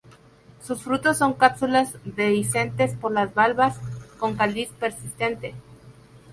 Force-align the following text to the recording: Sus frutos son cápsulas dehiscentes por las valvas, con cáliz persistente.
Sus 0.63 0.81
frutos 0.81 1.19
son 1.19 1.33
cápsulas 1.35 1.95
dehiscentes 2.03 2.95
por 2.97 3.11
las 3.11 3.35
valvas, 3.35 3.77
con 4.17 4.35
cáliz 4.35 4.69
persistente. 4.79 5.53